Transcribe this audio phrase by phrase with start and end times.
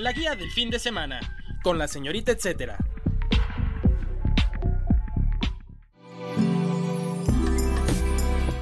[0.00, 1.20] La guía del fin de semana,
[1.62, 2.78] con la señorita etcétera.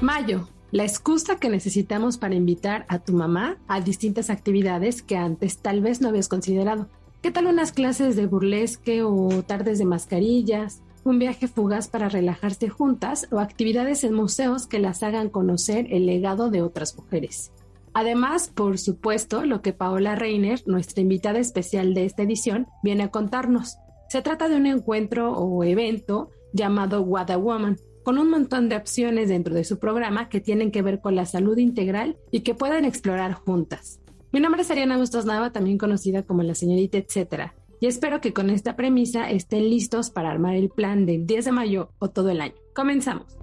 [0.01, 5.59] Mayo, la excusa que necesitamos para invitar a tu mamá a distintas actividades que antes
[5.59, 6.89] tal vez no habías considerado.
[7.21, 10.81] ¿Qué tal unas clases de burlesque o tardes de mascarillas?
[11.05, 16.05] Un viaje fugaz para relajarse juntas o actividades en museos que las hagan conocer el
[16.05, 17.53] legado de otras mujeres.
[17.93, 23.11] Además, por supuesto, lo que Paola Reiner, nuestra invitada especial de esta edición, viene a
[23.11, 23.77] contarnos.
[24.09, 28.75] Se trata de un encuentro o evento llamado What a Woman, con un montón de
[28.75, 32.55] opciones dentro de su programa que tienen que ver con la salud integral y que
[32.55, 33.99] pueden explorar juntas.
[34.31, 38.33] Mi nombre es Ariana Bustos Nava, también conocida como la señorita etcétera, y espero que
[38.33, 42.29] con esta premisa estén listos para armar el plan del 10 de mayo o todo
[42.29, 42.55] el año.
[42.75, 43.37] Comenzamos.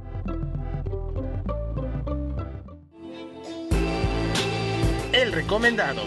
[5.16, 6.02] El recomendado.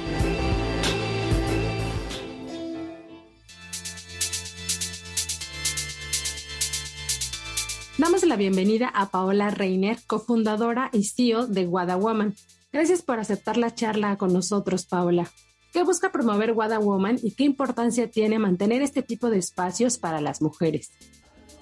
[7.97, 12.35] Damos la bienvenida a Paola Reiner, cofundadora y CEO de Wada Woman.
[12.71, 15.27] Gracias por aceptar la charla con nosotros, Paola.
[15.73, 20.21] ¿Qué busca promover Wada Woman y qué importancia tiene mantener este tipo de espacios para
[20.21, 20.91] las mujeres?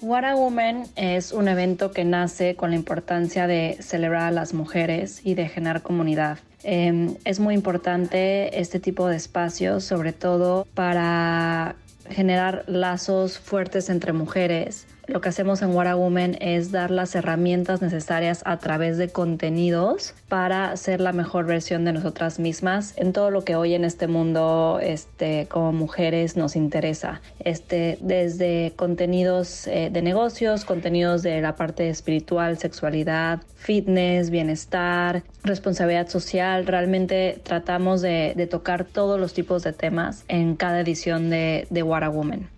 [0.00, 4.54] What a Woman es un evento que nace con la importancia de celebrar a las
[4.54, 6.38] mujeres y de generar comunidad.
[6.62, 11.74] Eh, es muy importante este tipo de espacios, sobre todo para
[12.10, 14.86] generar lazos fuertes entre mujeres.
[15.08, 19.08] Lo que hacemos en What a Woman es dar las herramientas necesarias a través de
[19.08, 23.86] contenidos para ser la mejor versión de nosotras mismas en todo lo que hoy en
[23.86, 27.22] este mundo este, como mujeres nos interesa.
[27.40, 36.08] Este, desde contenidos eh, de negocios, contenidos de la parte espiritual, sexualidad, fitness, bienestar, responsabilidad
[36.08, 36.66] social.
[36.66, 42.02] Realmente tratamos de, tocar todos los tipos de temas en cada edición de, de What
[42.02, 42.57] a Woman.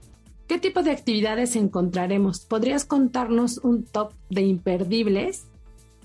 [0.50, 2.40] ¿Qué tipo de actividades encontraremos?
[2.40, 5.46] ¿Podrías contarnos un top de imperdibles?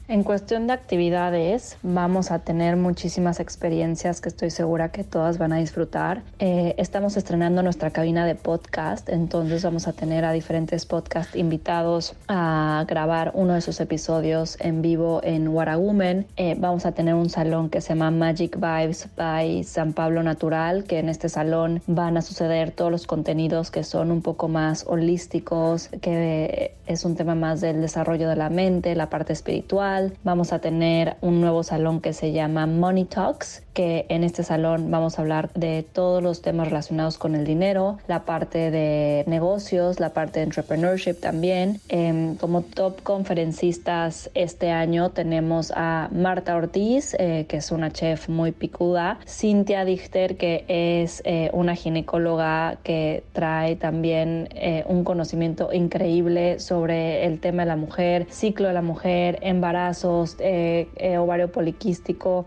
[0.08, 5.52] En cuestión de actividades, vamos a tener muchísimas experiencias que estoy segura que todas van
[5.52, 6.22] a disfrutar.
[6.38, 12.14] Eh, estamos estrenando nuestra cabina de podcast, entonces vamos a tener a diferentes podcast invitados
[12.28, 16.28] a grabar uno de sus episodios en vivo en Woman.
[16.38, 20.84] Eh, vamos a tener un salón que se llama Magic Vibes by San Pablo Natural,
[20.84, 24.86] que en este salón van a suceder todos los contenidos que son un poco más
[24.88, 30.51] holísticos, que es un tema más del desarrollo de la mente, la parte espiritual Vamos
[30.51, 35.19] a tener un nuevo salón que se llama Money Talks, que en este salón vamos
[35.19, 40.09] a hablar de todos los temas relacionados con el dinero, la parte de negocios, la
[40.09, 41.81] parte de entrepreneurship también.
[41.90, 48.30] Eh, como top conferencistas este año tenemos a Marta Ortiz, eh, que es una chef
[48.30, 55.74] muy picuda, Cintia Dichter, que es eh, una ginecóloga que trae también eh, un conocimiento
[55.74, 61.52] increíble sobre el tema de la mujer, ciclo de la mujer, embarazos, eh, eh, ovario
[61.52, 62.46] poliquístico.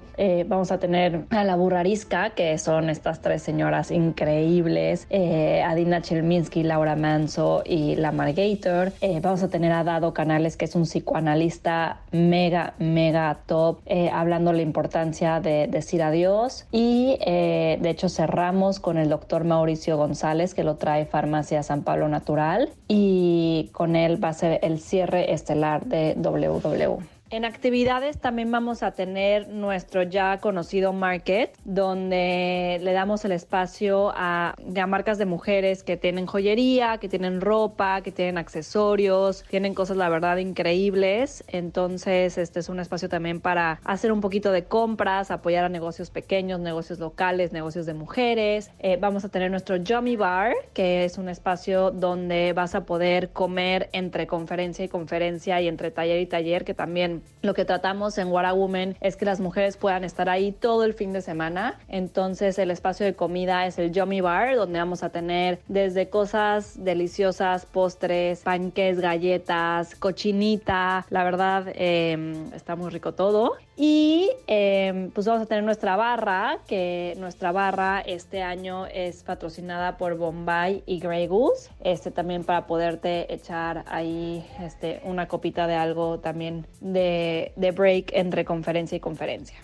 [0.49, 6.63] Vamos a tener a la burrarisca, que son estas tres señoras increíbles, eh, Adina Chelminsky,
[6.63, 8.93] Laura Manso y la Margator.
[9.01, 14.11] Eh, vamos a tener a Dado Canales, que es un psicoanalista mega, mega top, eh,
[14.13, 16.67] hablando la importancia de decir adiós.
[16.73, 22.09] Y de hecho cerramos con el doctor Mauricio González, que lo trae Farmacia San Pablo
[22.09, 22.71] Natural.
[22.89, 27.18] Y con él va a ser el cierre estelar de WW.
[27.31, 34.13] En actividades también vamos a tener nuestro ya conocido market, donde le damos el espacio
[34.17, 34.55] a,
[34.89, 40.09] marcas de mujeres que tienen joyería, que tienen ropa, que tienen accesorios, tienen cosas la
[40.09, 41.45] verdad increíbles.
[41.49, 46.09] Entonces, este es un espacio también para hacer un poquito de compras, apoyar a negocios
[46.09, 48.71] pequeños, negocios locales, negocios de mujeres.
[48.79, 53.29] Eh, vamos a tener nuestro Yummy Bar, que es un espacio donde vas a poder
[53.31, 58.19] comer entre conferencia y conferencia y entre taller y taller, que también lo que tratamos
[58.19, 61.21] en What a Woman es que las mujeres puedan estar ahí todo el fin de
[61.21, 61.79] semana.
[61.89, 66.83] Entonces el espacio de comida es el Yummy Bar, donde vamos a tener desde cosas
[66.85, 71.07] deliciosas, postres, panques, galletas, cochinita.
[71.11, 73.57] La verdad eh, está muy rico todo.
[73.81, 79.97] Y em, pues vamos a tener nuestra barra, que nuestra barra este año es patrocinada
[79.97, 81.71] por Bombay y Grey Goose.
[81.85, 88.11] Este también para poderte echar ahí este, una copita de algo también de, de break
[88.15, 89.59] entre conferencia y conferencia.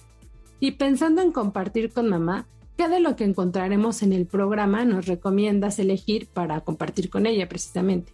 [0.61, 2.47] Y pensando en compartir con mamá,
[2.77, 7.49] ¿qué de lo que encontraremos en el programa nos recomiendas elegir para compartir con ella
[7.49, 8.13] precisamente?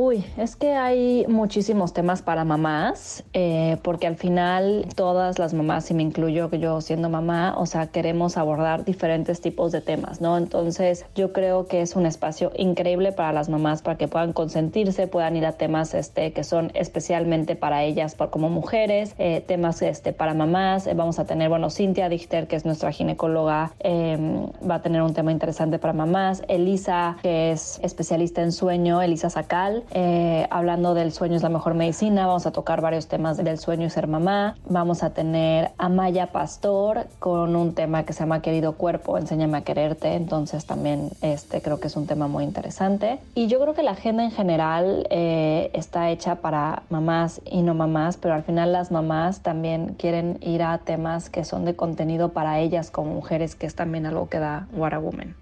[0.00, 5.90] Uy, es que hay muchísimos temas para mamás, eh, porque al final todas las mamás,
[5.90, 10.38] y me incluyo yo siendo mamá, o sea, queremos abordar diferentes tipos de temas, ¿no?
[10.38, 15.08] Entonces yo creo que es un espacio increíble para las mamás para que puedan consentirse,
[15.08, 19.82] puedan ir a temas este, que son especialmente para ellas por, como mujeres, eh, temas
[19.82, 20.86] este, para mamás.
[20.86, 25.02] Eh, vamos a tener, bueno, Cintia Dichter, que es nuestra ginecóloga, em, va a tener
[25.02, 26.44] un tema interesante para mamás.
[26.46, 31.74] Elisa, que es especialista en sueño, Elisa Sacal eh, hablando del sueño es la mejor
[31.74, 34.56] medicina, vamos a tocar varios temas del sueño y ser mamá.
[34.68, 39.58] Vamos a tener a Maya Pastor con un tema que se llama Querido Cuerpo, enséñame
[39.58, 43.18] a quererte, entonces también este creo que es un tema muy interesante.
[43.34, 47.74] Y yo creo que la agenda en general eh, está hecha para mamás y no
[47.74, 52.30] mamás, pero al final las mamás también quieren ir a temas que son de contenido
[52.30, 55.34] para ellas como mujeres, que es también algo que da What a Woman.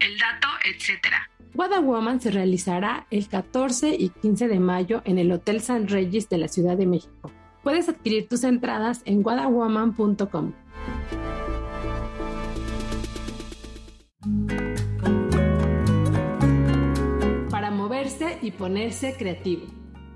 [0.00, 1.28] El dato, etcétera.
[1.54, 1.70] What
[2.20, 6.48] se realizará el 14 y 15 de mayo en el Hotel San Regis de la
[6.48, 7.30] Ciudad de México.
[7.62, 10.52] Puedes adquirir tus entradas en wadawoman.com.
[17.50, 19.66] Para moverse y ponerse creativo.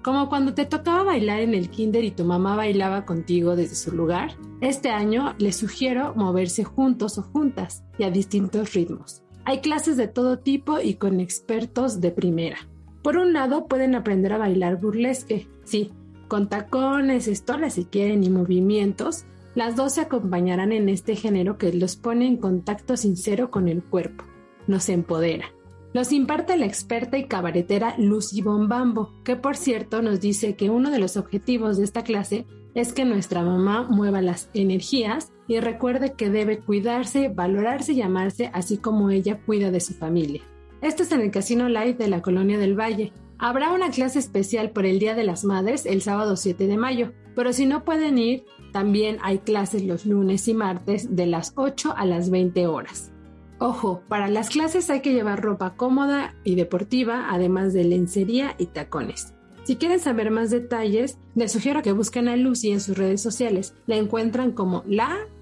[0.03, 3.95] Como cuando te tocaba bailar en el kinder y tu mamá bailaba contigo desde su
[3.95, 4.31] lugar,
[4.63, 9.26] este año les sugiero moverse juntos o juntas y a distintos ritmos.
[9.49, 12.57] Hay clases de todo tipo y con expertos de primera.
[13.03, 15.93] Por un lado, pueden aprender a bailar burlesque, sí,
[16.27, 19.25] con tacones, estolas si quieren y movimientos.
[19.55, 23.85] Las dos se acompañarán en este género que los pone en contacto sincero con el
[23.85, 24.25] cuerpo,
[24.67, 25.53] nos empodera.
[25.93, 30.91] Los imparte la experta y cabaretera Lucy Bombambo, que por cierto nos dice que uno
[30.91, 36.13] de los objetivos de esta clase es que nuestra mamá mueva las energías y recuerde
[36.13, 40.43] que debe cuidarse, valorarse y amarse, así como ella cuida de su familia.
[40.83, 43.13] Esto es en el Casino Light de la Colonia del Valle.
[43.39, 47.13] Habrá una clase especial por el Día de las Madres el sábado 7 de mayo,
[47.35, 51.95] pero si no pueden ir, también hay clases los lunes y martes de las 8
[51.97, 53.13] a las 20 horas.
[53.59, 58.67] Ojo, para las clases hay que llevar ropa cómoda y deportiva, además de lencería y
[58.67, 59.33] tacones.
[59.65, 63.75] Si quieren saber más detalles, les sugiero que busquen a Lucy en sus redes sociales.
[63.87, 64.85] La encuentran como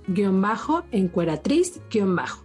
[0.06, 2.44] la-encueratriz-bajo.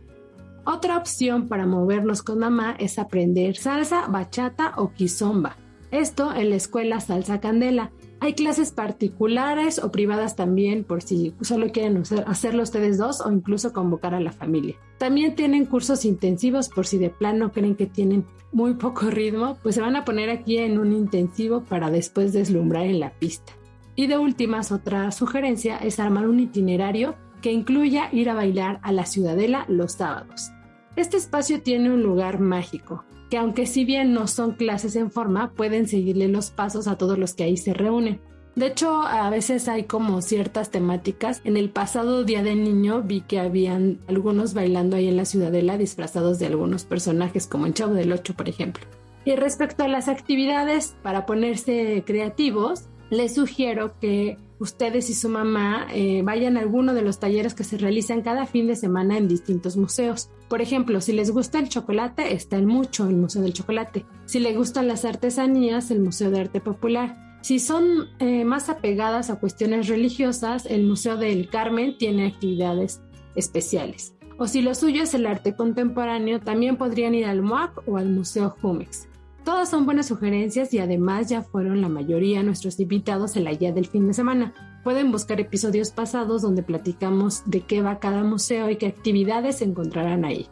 [0.65, 5.55] Otra opción para movernos con mamá es aprender salsa, bachata o kizomba.
[5.91, 7.91] Esto en la escuela Salsa Candela.
[8.19, 13.73] Hay clases particulares o privadas también por si solo quieren hacerlo ustedes dos o incluso
[13.73, 14.75] convocar a la familia.
[14.99, 19.75] También tienen cursos intensivos por si de plano creen que tienen muy poco ritmo, pues
[19.75, 23.53] se van a poner aquí en un intensivo para después deslumbrar en la pista.
[23.95, 28.91] Y de últimas, otra sugerencia es armar un itinerario que incluya ir a bailar a
[28.91, 30.51] la Ciudadela los sábados.
[30.95, 35.53] Este espacio tiene un lugar mágico, que aunque si bien no son clases en forma,
[35.53, 38.21] pueden seguirle los pasos a todos los que ahí se reúnen.
[38.55, 41.39] De hecho, a veces hay como ciertas temáticas.
[41.45, 45.77] En el pasado Día del Niño vi que habían algunos bailando ahí en la Ciudadela
[45.77, 48.83] disfrazados de algunos personajes, como en Chavo del Ocho, por ejemplo.
[49.23, 55.87] Y respecto a las actividades para ponerse creativos, les sugiero que ustedes y su mamá
[55.91, 59.27] eh, vayan a alguno de los talleres que se realizan cada fin de semana en
[59.27, 60.29] distintos museos.
[60.49, 64.05] Por ejemplo, si les gusta el chocolate, está el Mucho, el Museo del Chocolate.
[64.25, 67.39] Si les gustan las artesanías, el Museo de Arte Popular.
[67.41, 73.01] Si son eh, más apegadas a cuestiones religiosas, el Museo del Carmen tiene actividades
[73.35, 74.13] especiales.
[74.37, 78.09] O si lo suyo es el arte contemporáneo, también podrían ir al MOAC o al
[78.09, 79.08] Museo Jumex.
[79.49, 83.71] Todas son buenas sugerencias y además ya fueron la mayoría nuestros invitados en la guía
[83.71, 84.53] del fin de semana.
[84.83, 89.65] Pueden buscar episodios pasados donde platicamos de qué va cada museo y qué actividades se
[89.65, 90.45] encontrarán ahí.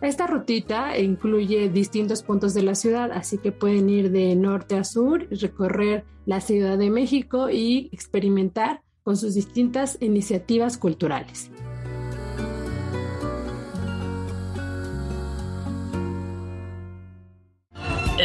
[0.00, 4.84] Esta rutita incluye distintos puntos de la ciudad, así que pueden ir de norte a
[4.84, 11.50] sur, recorrer la Ciudad de México y experimentar con sus distintas iniciativas culturales.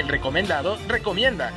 [0.02, 1.52] El recomendado recomienda.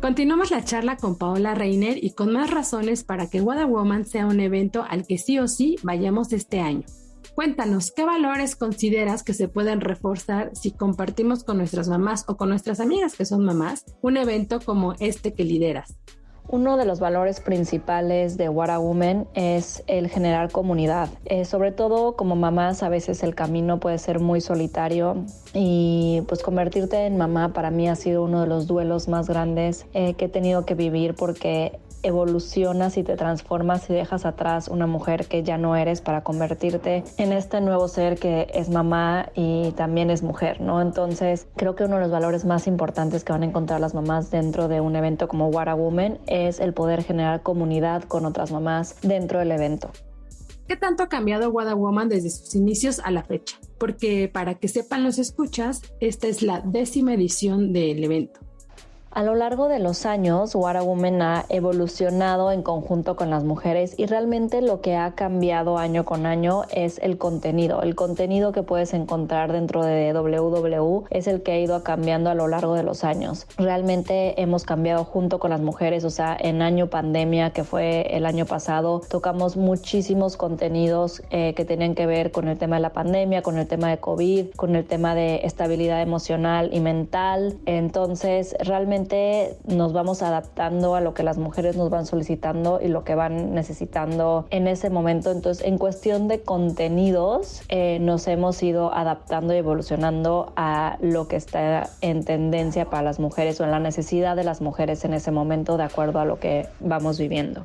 [0.00, 4.24] Continuamos la charla con Paola Reiner y con más razones para que What Woman sea
[4.24, 6.86] un evento al que sí o sí vayamos este año.
[7.34, 12.48] Cuéntanos, ¿qué valores consideras que se pueden reforzar si compartimos con nuestras mamás o con
[12.48, 15.98] nuestras amigas que son mamás un evento como este que lideras?
[16.48, 21.08] Uno de los valores principales de What a Woman es el generar comunidad.
[21.24, 26.42] Eh, sobre todo como mamás a veces el camino puede ser muy solitario y pues
[26.42, 30.26] convertirte en mamá para mí ha sido uno de los duelos más grandes eh, que
[30.26, 35.42] he tenido que vivir porque evolucionas y te transformas y dejas atrás una mujer que
[35.42, 40.22] ya no eres para convertirte en este nuevo ser que es mamá y también es
[40.22, 40.80] mujer, ¿no?
[40.80, 44.30] Entonces, creo que uno de los valores más importantes que van a encontrar las mamás
[44.30, 48.52] dentro de un evento como What a Woman es el poder generar comunidad con otras
[48.52, 49.90] mamás dentro del evento.
[50.68, 53.58] ¿Qué tanto ha cambiado What a Woman desde sus inicios a la fecha?
[53.78, 58.40] Porque para que sepan los escuchas, esta es la décima edición del evento.
[59.14, 63.44] A lo largo de los años, What a Woman ha evolucionado en conjunto con las
[63.44, 67.82] mujeres y realmente lo que ha cambiado año con año es el contenido.
[67.82, 72.34] El contenido que puedes encontrar dentro de WW es el que ha ido cambiando a
[72.34, 73.46] lo largo de los años.
[73.58, 78.24] Realmente hemos cambiado junto con las mujeres, o sea, en año pandemia, que fue el
[78.24, 82.94] año pasado, tocamos muchísimos contenidos eh, que tenían que ver con el tema de la
[82.94, 87.58] pandemia, con el tema de COVID, con el tema de estabilidad emocional y mental.
[87.66, 89.01] Entonces, realmente
[89.66, 93.54] nos vamos adaptando a lo que las mujeres nos van solicitando y lo que van
[93.54, 95.30] necesitando en ese momento.
[95.30, 101.36] Entonces, en cuestión de contenidos, eh, nos hemos ido adaptando y evolucionando a lo que
[101.36, 105.30] está en tendencia para las mujeres o en la necesidad de las mujeres en ese
[105.30, 107.64] momento de acuerdo a lo que vamos viviendo.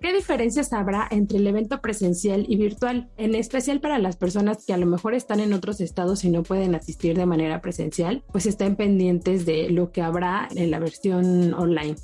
[0.00, 4.74] ¿Qué diferencias habrá entre el evento presencial y virtual, en especial para las personas que
[4.74, 8.22] a lo mejor están en otros estados y no pueden asistir de manera presencial?
[8.30, 11.96] Pues estén pendientes de lo que habrá en la versión online.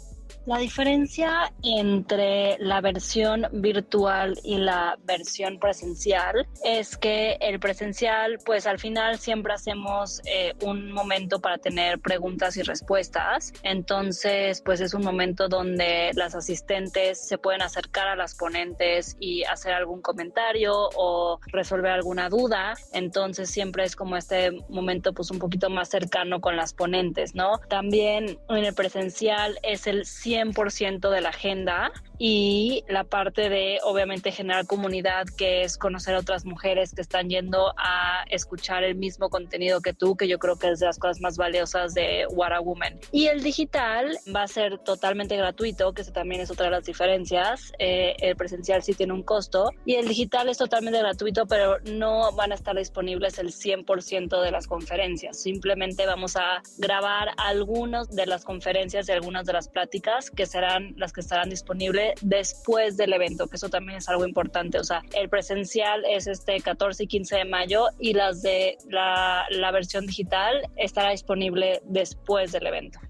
[0.47, 8.66] La diferencia entre la versión virtual y la versión presencial es que el presencial, pues
[8.66, 13.52] al final siempre hacemos eh, un momento para tener preguntas y respuestas.
[13.62, 19.44] Entonces, pues es un momento donde las asistentes se pueden acercar a las ponentes y
[19.44, 22.75] hacer algún comentario o resolver alguna duda.
[22.94, 27.59] Entonces, siempre es como este momento, pues un poquito más cercano con las ponentes, ¿no?
[27.68, 34.30] También en el presencial es el 100% de la agenda y la parte de obviamente
[34.30, 39.30] generar comunidad, que es conocer a otras mujeres que están yendo a escuchar el mismo
[39.30, 42.52] contenido que tú, que yo creo que es de las cosas más valiosas de What
[42.52, 43.00] a Woman.
[43.10, 46.84] Y el digital va a ser totalmente gratuito, que eso también es otra de las
[46.84, 47.72] diferencias.
[47.78, 52.32] Eh, el presencial sí tiene un costo y el digital es totalmente gratuito, pero no
[52.32, 55.40] van a estar disponibles el 100% de las conferencias.
[55.40, 60.92] Simplemente vamos a grabar algunas de las conferencias y algunas de las pláticas que serán
[60.98, 64.79] las que estarán disponibles después del evento, que eso también es algo importante.
[64.79, 69.45] O sea, el presencial es este 14 y 15 de mayo y las de la,
[69.50, 73.00] la versión digital estará disponible después del evento.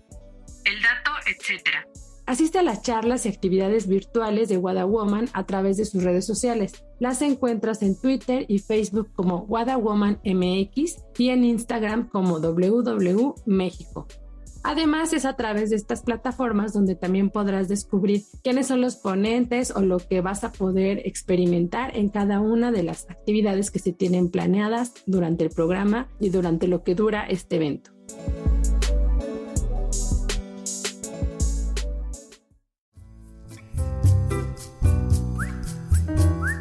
[0.65, 1.87] El dato, etcétera.
[2.31, 6.25] Asiste a las charlas y actividades virtuales de Wada Woman a través de sus redes
[6.25, 6.85] sociales.
[7.01, 13.35] Las encuentras en Twitter y Facebook como Wada Woman MX y en Instagram como WW
[13.47, 14.07] México.
[14.63, 19.71] Además, es a través de estas plataformas donde también podrás descubrir quiénes son los ponentes
[19.71, 23.93] o lo que vas a poder experimentar en cada una de las actividades que se
[23.93, 27.91] tienen planeadas durante el programa y durante lo que dura este evento.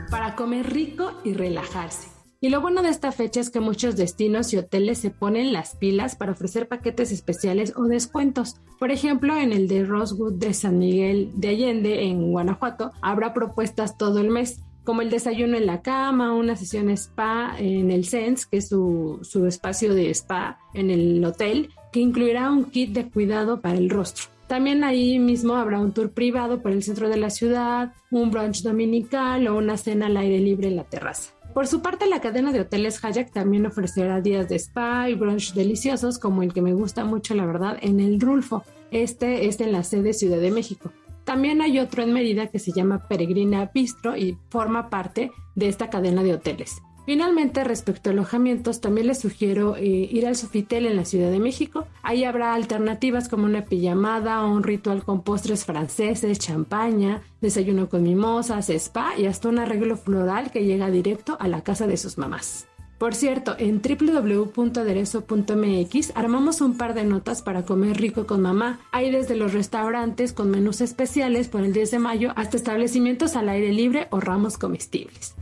[0.09, 2.18] Para comer rico y relajarse.
[2.41, 5.75] Y lo bueno de esta fecha es que muchos destinos y hoteles se ponen las
[5.75, 8.55] pilas para ofrecer paquetes especiales o descuentos.
[8.79, 13.97] Por ejemplo, en el de Rosewood de San Miguel de Allende, en Guanajuato, habrá propuestas
[13.97, 18.47] todo el mes como el desayuno en la cama, una sesión spa en el Sense,
[18.49, 23.09] que es su, su espacio de spa en el hotel, que incluirá un kit de
[23.09, 24.27] cuidado para el rostro.
[24.47, 28.63] También ahí mismo habrá un tour privado por el centro de la ciudad, un brunch
[28.63, 31.33] dominical o una cena al aire libre en la terraza.
[31.59, 35.53] Por su parte, la cadena de hoteles Hayak también ofrecerá días de spa y brunch
[35.53, 38.63] deliciosos, como el que me gusta mucho, la verdad, en el Rulfo.
[38.91, 40.93] Este es en la sede Ciudad de México.
[41.25, 45.89] También hay otro en Mérida que se llama Peregrina Bistro y forma parte de esta
[45.89, 46.81] cadena de hoteles.
[47.09, 51.39] Finalmente, respecto a alojamientos, también les sugiero eh, ir al Sofitel en la Ciudad de
[51.39, 51.87] México.
[52.03, 58.03] Ahí habrá alternativas como una pijamada o un ritual con postres franceses, champaña, desayuno con
[58.03, 62.19] mimosas, spa y hasta un arreglo floral que llega directo a la casa de sus
[62.19, 62.67] mamás.
[62.99, 68.81] Por cierto, en www.aderezo.mx armamos un par de notas para comer rico con mamá.
[68.91, 73.49] Hay desde los restaurantes con menús especiales por el 10 de mayo hasta establecimientos al
[73.49, 75.33] aire libre o ramos comestibles.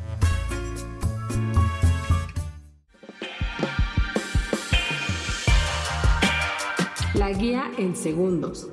[7.30, 8.68] Guía en segundos.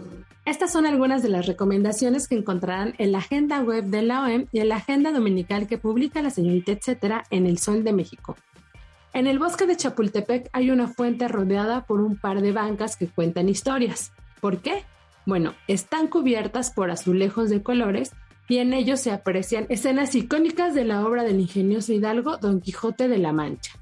[0.44, 4.46] Estas son algunas de las recomendaciones que encontrarán en la agenda web de la OEM
[4.52, 8.36] y en la agenda dominical que publica la señorita etcétera en El Sol de México.
[9.14, 13.06] En el bosque de Chapultepec hay una fuente rodeada por un par de bancas que
[13.06, 14.12] cuentan historias.
[14.40, 14.84] ¿Por qué?
[15.24, 18.12] Bueno, están cubiertas por azulejos de colores
[18.48, 23.08] y en ellos se aprecian escenas icónicas de la obra del ingenioso Hidalgo Don Quijote
[23.08, 23.72] de la Mancha.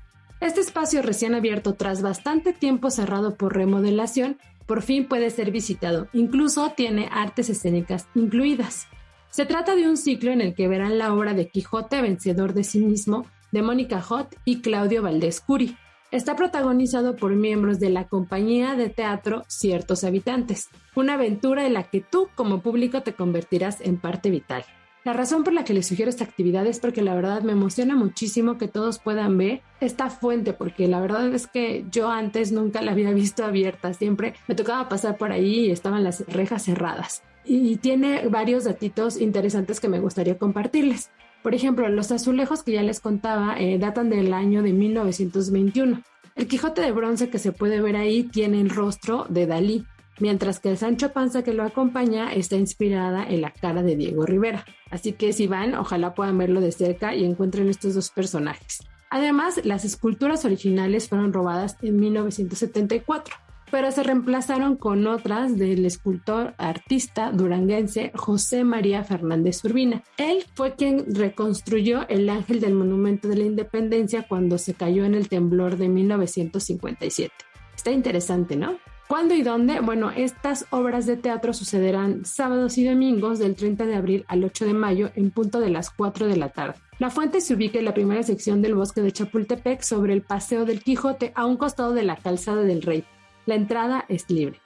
[0.41, 4.39] Este espacio recién abierto tras bastante tiempo cerrado por remodelación,
[4.73, 6.09] por fin puede ser visitado.
[6.15, 8.87] Incluso tiene artes escénicas incluidas.
[9.29, 12.65] Se trata de un ciclo en el que verán la obra de Quijote vencedor de
[12.65, 15.77] sí mismo de Mónica Hot y Claudio Valdés Curi.
[16.11, 21.91] Está protagonizado por miembros de la compañía de teatro Ciertos Habitantes, una aventura en la
[21.91, 24.65] que tú como público te convertirás en parte vital.
[25.05, 27.97] La razón por la que les sugiero esta actividad es porque la verdad me emociona
[27.97, 32.83] muchísimo que todos puedan ver esta fuente, porque la verdad es que yo antes nunca
[32.83, 37.23] la había visto abierta, siempre me tocaba pasar por ahí y estaban las rejas cerradas.
[37.45, 41.11] Y tiene varios datitos interesantes que me gustaría compartirles.
[41.43, 46.03] Por ejemplo, los azulejos que ya les contaba eh, datan del año de 1921.
[46.37, 49.85] El Quijote de bronce que se puede ver ahí tiene el rostro de Dalí,
[50.23, 54.25] mientras que el Sancho Panza que lo acompaña está inspirada en la cara de Diego
[54.25, 54.65] Rivera.
[54.89, 58.85] Así que si van, ojalá puedan verlo de cerca y encuentren estos dos personajes.
[59.11, 63.35] Además, las esculturas originales fueron robadas en 1974
[63.73, 70.03] pero se reemplazaron con otras del escultor artista duranguense José María Fernández Urbina.
[70.19, 75.15] Él fue quien reconstruyó el ángel del Monumento de la Independencia cuando se cayó en
[75.15, 77.33] el temblor de 1957.
[77.75, 78.77] Está interesante, ¿no?
[79.13, 79.81] ¿Cuándo y dónde?
[79.81, 84.65] Bueno, estas obras de teatro sucederán sábados y domingos del 30 de abril al 8
[84.65, 86.81] de mayo en punto de las 4 de la tarde.
[86.99, 90.65] La fuente se ubica en la primera sección del bosque de Chapultepec sobre el Paseo
[90.65, 93.05] del Quijote a un costado de la Calzada del Rey.
[93.45, 94.63] La entrada es libre.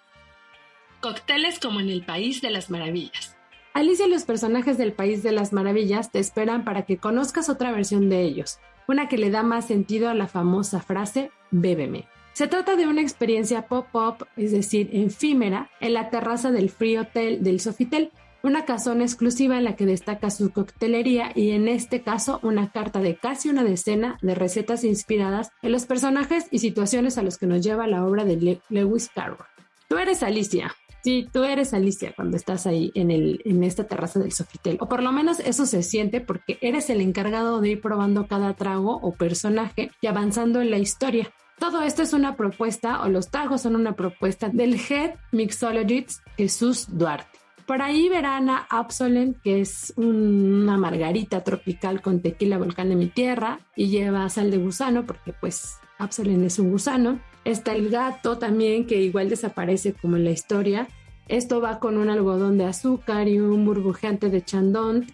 [1.00, 3.36] Cócteles como en el País de las Maravillas.
[3.74, 7.72] Alicia y los personajes del País de las Maravillas te esperan para que conozcas otra
[7.72, 12.06] versión de ellos, una que le da más sentido a la famosa frase bébeme.
[12.36, 17.42] Se trata de una experiencia pop-up, es decir, efímera, en la terraza del Free Hotel
[17.42, 22.38] del Sofitel, una casona exclusiva en la que destaca su coctelería y en este caso
[22.42, 27.22] una carta de casi una decena de recetas inspiradas en los personajes y situaciones a
[27.22, 29.46] los que nos lleva la obra de Lewis Carroll.
[29.88, 30.74] Tú eres Alicia.
[31.02, 34.76] Sí, tú eres Alicia cuando estás ahí en, el, en esta terraza del Sofitel.
[34.82, 38.52] O por lo menos eso se siente porque eres el encargado de ir probando cada
[38.52, 41.32] trago o personaje y avanzando en la historia.
[41.58, 46.86] Todo esto es una propuesta, o los tragos son una propuesta del Head Mixologist Jesús
[46.90, 47.38] Duarte.
[47.66, 53.06] Por ahí verán a Absolent, que es una margarita tropical con tequila volcán de mi
[53.06, 57.18] tierra y lleva sal de gusano porque pues Absolent es un gusano.
[57.44, 60.86] Está el gato también que igual desaparece como en la historia.
[61.26, 65.06] Esto va con un algodón de azúcar y un burbujeante de chandón.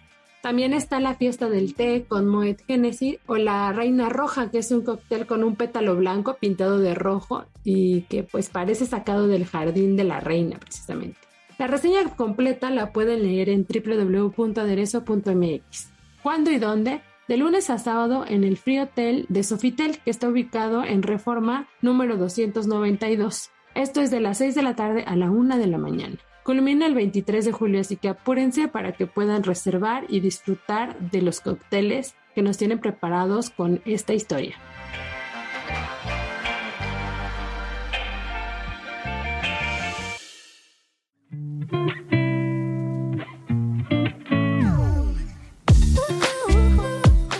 [0.43, 4.71] También está la fiesta del té con Moet Genesis o la Reina Roja, que es
[4.71, 9.45] un cóctel con un pétalo blanco pintado de rojo y que pues parece sacado del
[9.45, 11.17] jardín de la reina precisamente.
[11.57, 15.91] La reseña completa la pueden leer en www.aderezo.mx.
[16.21, 16.99] ¿Cuándo y dónde?
[17.29, 21.69] De lunes a sábado en el Free Hotel de Sofitel, que está ubicado en Reforma
[21.81, 23.49] número 292.
[23.75, 26.17] Esto es de las 6 de la tarde a la 1 de la mañana.
[26.43, 31.21] Culmina el 23 de julio, así que apúrense para que puedan reservar y disfrutar de
[31.21, 34.57] los cócteles que nos tienen preparados con esta historia.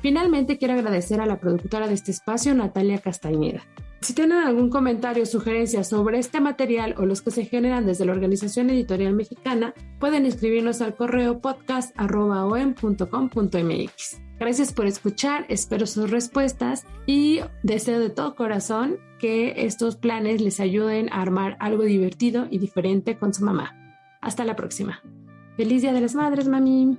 [0.00, 3.60] Finalmente quiero agradecer a la productora de este espacio, Natalia Castañeda.
[4.04, 8.04] Si tienen algún comentario o sugerencia sobre este material o los que se generan desde
[8.04, 14.20] la Organización Editorial Mexicana, pueden escribirnos al correo podcast.com.mx.
[14.38, 20.60] Gracias por escuchar, espero sus respuestas y deseo de todo corazón que estos planes les
[20.60, 23.74] ayuden a armar algo divertido y diferente con su mamá.
[24.20, 25.00] Hasta la próxima.
[25.56, 26.98] Feliz Día de las Madres, mami.